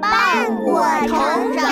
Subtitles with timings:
[0.00, 1.70] 伴我成长。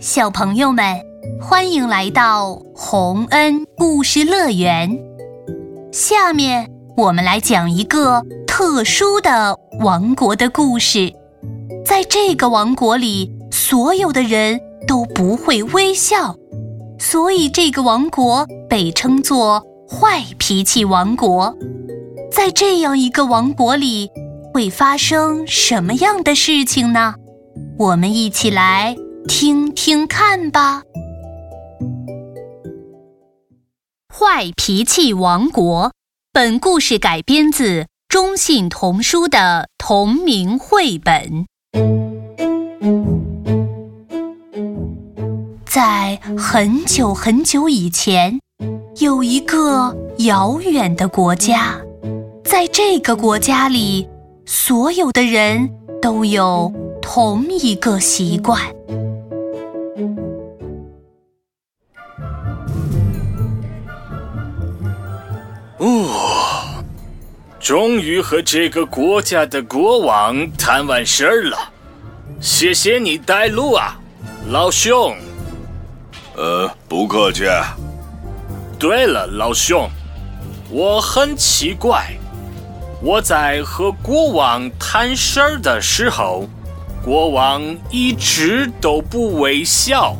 [0.00, 1.00] 小朋友们，
[1.40, 4.98] 欢迎来到洪恩故事乐园。
[5.92, 11.12] 下面我们来讲一个特殊的王国的故事。
[11.84, 16.36] 在这个王国里，所有的人都不会微笑，
[16.98, 21.56] 所以这个王国被称作坏脾气王国。
[22.30, 24.08] 在这样一个王国里，
[24.54, 27.14] 会发生什么样的事情呢？
[27.78, 28.96] 我们一起来。
[29.28, 30.82] 听听看吧，
[34.12, 35.88] 《坏脾气王国》
[36.32, 41.44] 本故事改编自中信童书的同名绘本。
[45.66, 48.40] 在很久很久以前，
[48.98, 51.80] 有一个遥远的国家，
[52.44, 54.08] 在这个国家里，
[54.44, 55.70] 所有的人
[56.02, 58.60] 都有同一个习惯。
[65.78, 66.84] 哦，
[67.60, 71.56] 终于和这个国家的国王谈完事儿了，
[72.40, 73.98] 谢谢你带路啊，
[74.48, 75.14] 老兄。
[76.36, 77.44] 呃，不客气。
[78.80, 79.90] 对了，老兄，
[80.70, 82.16] 我很奇怪，
[83.02, 86.48] 我在和国王谈事儿的时候，
[87.04, 90.16] 国王一直都不微笑，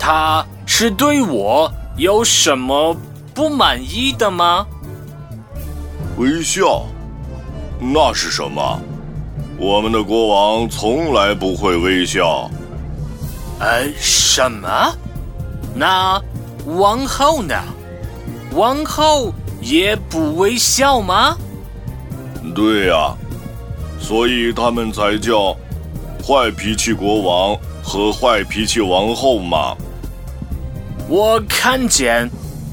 [0.00, 2.96] 他是对我有什么
[3.32, 4.66] 不满意的吗？
[6.16, 6.86] 微笑，
[7.78, 8.80] 那是什么？
[9.58, 12.50] 我们的国王从来不会微笑。
[13.60, 14.92] 呃，什么？
[15.72, 16.20] 那
[16.66, 17.54] 王后呢？
[18.56, 21.36] 王后也不微笑吗？
[22.54, 23.14] 对呀，
[24.00, 25.54] 所以他们才叫
[26.26, 29.76] 坏脾气国王和坏脾气王后嘛。
[31.08, 32.28] 我看见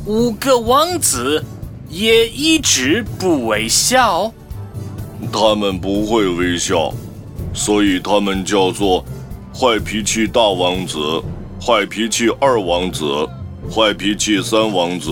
[0.06, 1.44] 五个王子。
[1.90, 4.34] 也一直不微笑，
[5.32, 6.92] 他们不会微笑，
[7.54, 9.06] 所以他们叫做
[9.54, 10.98] 坏脾气大王子、
[11.62, 13.06] 坏脾气二王子、
[13.72, 15.12] 坏脾气三王子、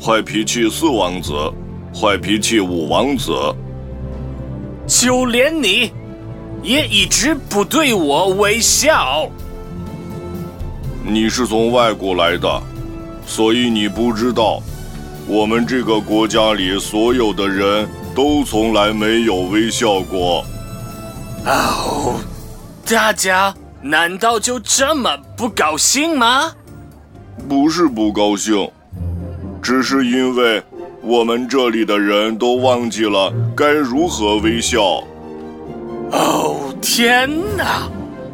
[0.00, 1.32] 坏脾气四王子、
[1.92, 3.32] 坏脾气五王子。
[4.86, 5.92] 就连你，
[6.62, 9.28] 也一直不对我微笑。
[11.04, 12.62] 你是从外国来的，
[13.26, 14.62] 所以你不知道。
[15.26, 20.44] 我们这个国家里所有的人都从来没有微笑过。
[21.44, 22.20] 哦，
[22.86, 26.52] 大家难道就这么不高兴吗？
[27.46, 28.70] 不是不高兴，
[29.68, 30.64] 只是因为
[31.02, 35.04] 我们这里的人都忘记了该如何微笑。
[36.10, 37.86] 哦，天哪，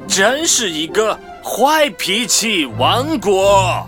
[0.07, 3.85] 真是一个坏脾气王国！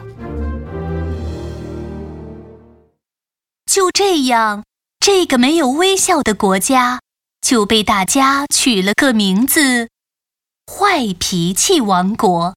[3.65, 4.65] 就这样，
[4.99, 7.01] 这个没有微笑的国家
[7.41, 9.89] 就被大家取了个名字——
[10.67, 12.57] 坏脾气王国。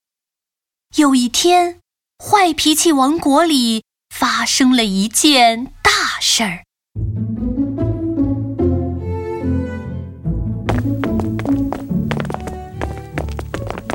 [0.96, 1.78] 有一天，
[2.18, 3.84] 坏脾气王国里
[4.20, 6.66] 发生了一件大事儿。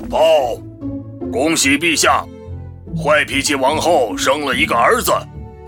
[0.08, 0.56] 报，
[1.30, 2.24] 恭喜陛下，
[2.96, 5.12] 坏脾气王后生了一个儿子，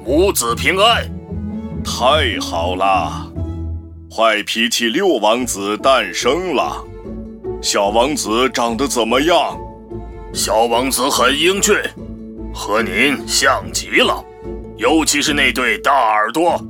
[0.07, 1.07] 母子平安。
[1.85, 3.31] 太好了，
[4.11, 6.83] 坏脾气六王子诞生了。
[7.61, 9.55] 小王子长得怎么样？
[10.33, 11.77] 小王子很英俊，
[12.55, 14.25] 和您像极了，
[14.77, 16.61] 尤其是那对大耳朵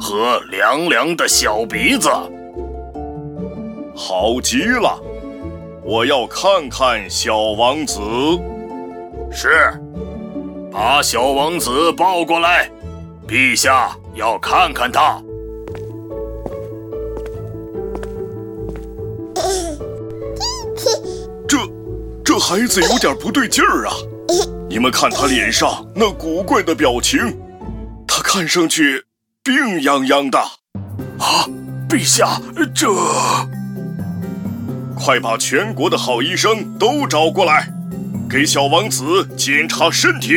[0.00, 2.08] 和凉凉的小鼻子。
[3.94, 4.98] 好极了，
[5.84, 8.00] 我要看看小王子。
[9.30, 9.72] 是，
[10.70, 12.70] 把小王子抱过来，
[13.26, 13.96] 陛下。
[14.14, 15.22] 要看看他，
[21.48, 21.56] 这
[22.22, 23.94] 这孩子有点不对劲儿啊！
[24.68, 27.26] 你们看他脸上那古怪的表情，他
[28.34, 29.04] 看上去
[29.42, 30.38] 病殃殃的。
[31.18, 31.44] 啊，
[31.86, 32.40] 陛下，
[32.74, 32.88] 这……
[34.98, 37.68] 快把全国的好医生都找过来，
[38.30, 40.32] 给小王子检查身体。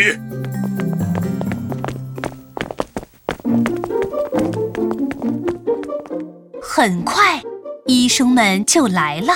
[6.62, 7.42] 很快，
[7.86, 9.32] 医生们就来了。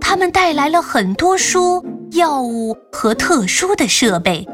[0.00, 4.44] 他们带来了很多书、药物和特殊的设备。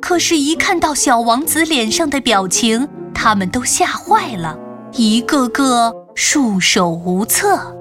[0.00, 4.58] 可是，一看到小王子脸上的表情，他们都吓坏了，
[4.92, 7.76] 一个个束手无策。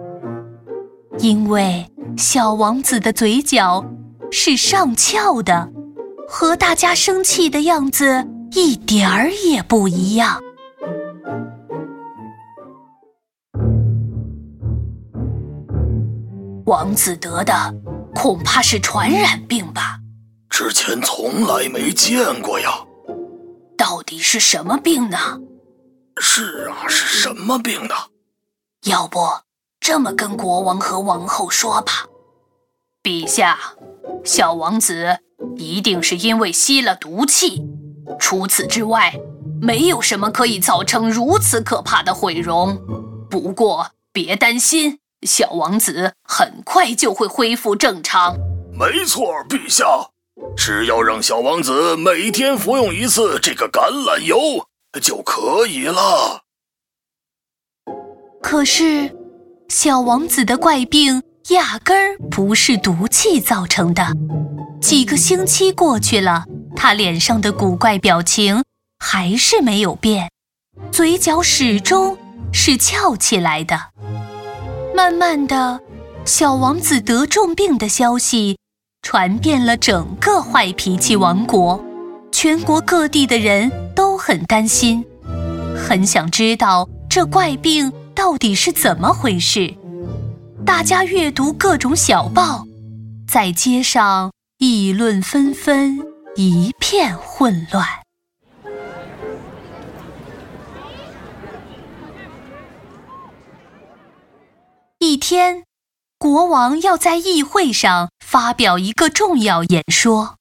[1.19, 3.85] 因为小王子的嘴角
[4.29, 5.69] 是上翘的，
[6.27, 10.39] 和大家生气的样子一点儿也不一样。
[16.65, 17.53] 王子得的
[18.13, 19.99] 恐怕是传染病吧？
[20.59, 22.83] 之前从来没见过呀。
[23.77, 25.39] 到底是什么病呢？
[26.19, 27.93] 是啊，是什么病呢？
[28.85, 29.19] 要不
[29.79, 32.07] 这么跟国王和王后说吧，
[33.03, 33.59] 陛下，
[34.25, 35.19] 小王子
[35.57, 37.61] 一定是因为吸了毒气。
[38.19, 39.13] 除此之外，
[39.61, 42.81] 没有什么可以造成如此可怕的毁容。
[43.29, 44.97] 不过别担心。
[45.21, 48.35] 小王子很快就会恢复正常。
[48.73, 49.85] 没错，陛下，
[50.55, 54.67] 只要让小王子每天服用一次这个橄榄油
[55.01, 56.41] 就可以了。
[58.41, 59.15] 可是，
[59.67, 64.07] 小王子的怪病压根儿不是毒气造成的。
[64.81, 66.45] 几个星期过去了，
[66.75, 68.63] 他脸上的古怪表情
[68.99, 70.29] 还是没有变，
[70.91, 72.17] 嘴角始终
[72.53, 73.77] 是翘起来的。
[74.95, 75.81] 慢慢的，
[76.25, 78.57] 小王子得重病的消息
[79.09, 81.81] 传遍了整个坏脾气王国，
[82.29, 85.01] 全国各地的人都很担心，
[85.77, 89.73] 很想知道这怪病到底是怎么回事。
[90.65, 92.65] 大家阅读各种小报，
[93.25, 95.99] 在街上议论纷纷，
[96.35, 97.87] 一片混乱。
[104.99, 105.63] 一天，
[106.19, 110.37] 国王要在议会上发表一个重要演说。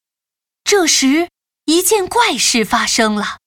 [0.63, 1.29] 这时，
[1.65, 3.37] 一件怪事发生了，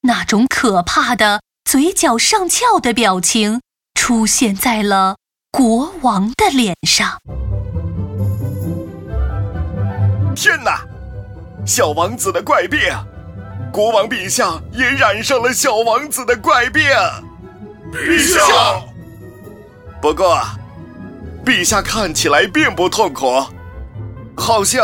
[0.00, 3.60] 那种可怕的嘴角上翘的表情
[3.94, 5.18] 出现在了
[5.50, 7.18] 国王的脸上。
[10.34, 10.80] 天哪！
[11.66, 12.80] 小王子的怪病，
[13.70, 16.82] 国王陛下也染上了小王子的怪病。
[17.92, 18.82] 陛下。
[20.00, 20.42] 不过，
[21.44, 23.26] 陛下看起来并不痛苦，
[24.34, 24.82] 好像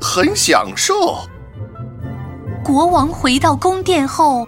[0.00, 1.18] 很享受。
[2.64, 4.46] 国王回到宫殿后，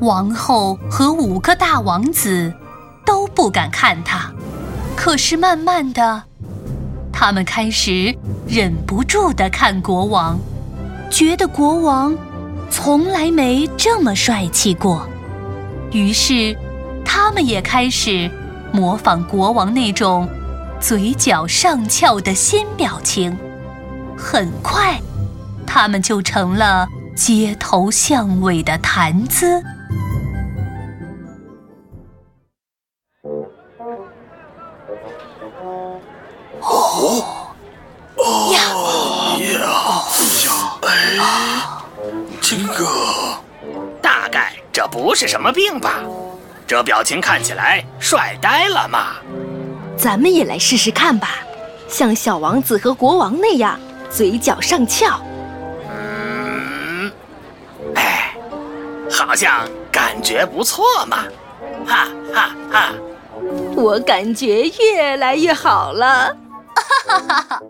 [0.00, 2.50] 王后和五个大王子
[3.04, 4.32] 都不敢看他。
[4.96, 6.22] 可是慢慢的，
[7.12, 8.16] 他们开始
[8.48, 10.38] 忍不住的看国王，
[11.10, 12.16] 觉得国王
[12.70, 15.06] 从来没这么帅气过。
[15.92, 16.56] 于是，
[17.04, 18.30] 他们也开始。
[18.76, 20.28] 模仿国王那种
[20.78, 23.34] 嘴角上翘的新表情，
[24.18, 25.00] 很快，
[25.66, 26.86] 他们就成了
[27.16, 29.62] 街头巷尾的谈资。
[36.60, 37.24] 哦，
[38.52, 38.60] 呀
[39.40, 39.70] 呀呀！
[40.82, 41.16] 哎，
[42.42, 42.86] 这个，
[44.02, 46.02] 大概这不是什么病吧？
[46.66, 49.16] 这表情看起来帅呆了嘛！
[49.96, 51.36] 咱们也来试试看吧，
[51.88, 53.78] 像小王子和国王那样，
[54.10, 55.20] 嘴角上翘。
[55.88, 57.10] 嗯，
[57.94, 58.36] 哎，
[59.10, 61.18] 好像感觉不错嘛！
[61.86, 62.92] 哈哈哈！
[63.76, 66.36] 我感觉越来越好了。
[67.08, 67.62] 哈哈哈！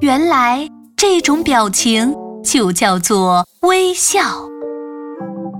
[0.00, 2.12] 原来这种表情
[2.44, 4.20] 就叫做微笑。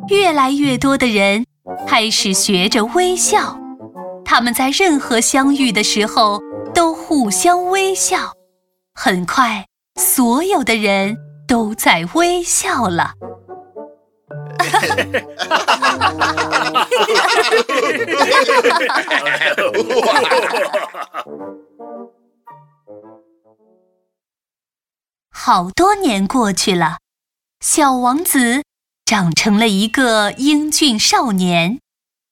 [0.08, 1.46] 越来越多的人。
[1.86, 3.56] 开始学着微笑，
[4.24, 6.40] 他们在任何相遇的时候
[6.74, 8.32] 都互相微笑。
[8.94, 9.66] 很快，
[9.96, 11.16] 所有的人
[11.48, 13.12] 都在微笑了。
[25.30, 26.98] 好多年过去了，
[27.60, 28.63] 小王子。
[29.04, 31.78] 长成了一个英俊少年，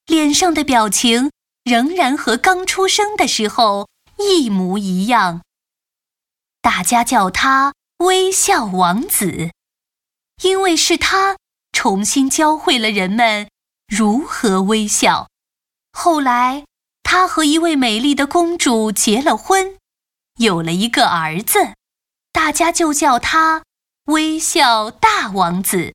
[0.07, 1.31] 脸上的表情
[1.65, 3.89] 仍然和刚出生的时候
[4.19, 5.43] 一模一样。
[6.63, 9.51] 大家叫他微笑王子，
[10.43, 11.37] 因为是他
[11.73, 13.49] 重新教会了人们
[13.87, 15.29] 如何微笑。
[15.93, 16.65] 后来，
[17.03, 19.77] 他和一位美丽的公主结了婚，
[20.39, 21.75] 有了一个儿子，
[22.33, 23.63] 大家就叫他
[24.07, 25.93] 微笑大王子。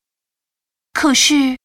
[1.00, 1.60] 可是，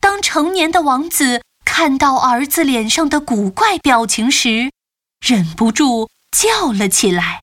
[0.00, 4.70] 当成年的王子看到儿子脸上的古怪表情时，
[5.20, 7.42] 忍不住叫了起来：“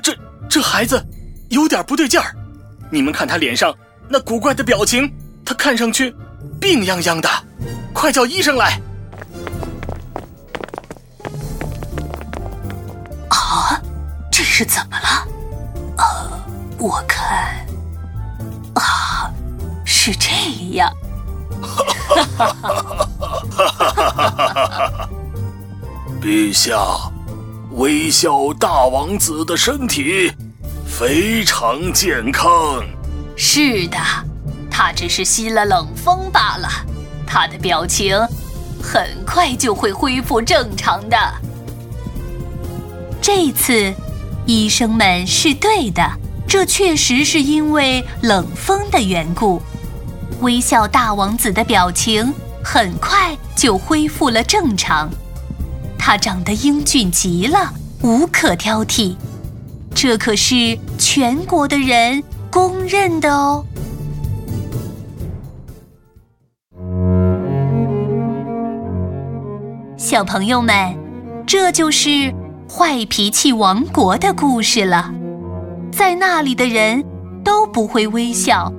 [0.00, 0.16] 这
[0.48, 1.04] 这孩子
[1.50, 2.36] 有点不对劲儿。
[2.88, 3.76] 你们看他脸上
[4.08, 5.12] 那古怪的表情，
[5.44, 6.14] 他看上去
[6.60, 7.28] 病殃殃的。
[7.92, 8.80] 快叫医生来！
[13.28, 13.82] 啊，
[14.30, 15.26] 这是怎么了？
[15.98, 16.31] 呃，
[16.82, 17.64] 我看，
[18.74, 19.30] 啊，
[19.84, 20.30] 是这
[20.72, 20.92] 样。
[21.62, 21.84] 哈
[22.16, 25.08] 哈哈哈哈哈！
[26.20, 26.76] 陛下，
[27.74, 30.32] 微笑大王子的身体
[30.84, 32.84] 非常健康。
[33.36, 33.96] 是的，
[34.68, 36.68] 他只是吸了冷风罢了。
[37.24, 38.18] 他的表情
[38.82, 41.16] 很快就会恢复正常的。
[43.20, 43.94] 这次，
[44.46, 46.02] 医生们是对的，
[46.52, 49.62] 这确实是因为冷风的缘故。
[50.42, 52.30] 微笑大王子的表情
[52.62, 55.08] 很快就恢复了正常，
[55.98, 59.16] 他长得英俊极了，无可挑剔，
[59.94, 63.64] 这可是全国的人公认的哦。
[69.96, 70.94] 小朋友们，
[71.46, 72.30] 这就是
[72.68, 75.14] 坏脾气王国的故事了。
[75.92, 77.04] 在那里的人
[77.44, 78.72] 都不会微笑，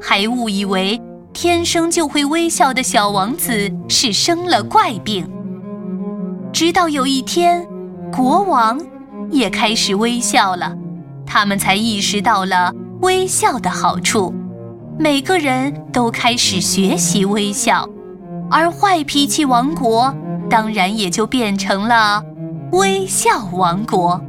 [0.00, 1.00] 还误以为
[1.32, 5.28] 天生就会微笑的小王子是生了怪病。
[6.52, 7.66] 直到有一天，
[8.12, 8.80] 国王
[9.30, 10.76] 也开始微笑了，
[11.26, 12.72] 他们才意识到了
[13.02, 14.32] 微笑的好处。
[14.96, 17.88] 每个人都开始学习微笑，
[18.48, 20.14] 而坏脾气王国。
[20.48, 22.20] 当然也就变成了
[22.72, 24.20] 微笑王国。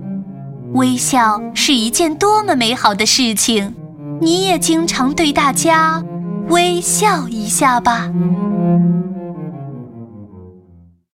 [0.73, 3.73] 微笑是一件多么美好的事情，
[4.21, 6.01] 你也经常对大家
[6.47, 8.09] 微笑一下吧。